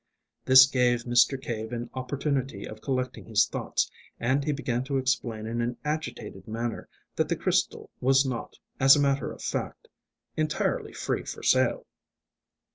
This 0.45 0.65
gave 0.65 1.03
Mr. 1.03 1.39
Cave 1.39 1.71
an 1.71 1.91
opportunity 1.93 2.65
of 2.67 2.81
collecting 2.81 3.25
his 3.25 3.45
thoughts, 3.45 3.91
and 4.19 4.43
he 4.43 4.51
began 4.51 4.83
to 4.85 4.97
explain 4.97 5.45
in 5.45 5.61
an 5.61 5.77
agitated 5.85 6.47
manner 6.47 6.89
that 7.17 7.29
the 7.29 7.35
crystal 7.35 7.91
was 7.99 8.25
not, 8.25 8.55
as 8.79 8.95
a 8.95 8.99
matter 8.99 9.31
of 9.31 9.43
fact, 9.43 9.89
entirely 10.35 10.91
free 10.91 11.23
for 11.23 11.43
sale. 11.43 11.85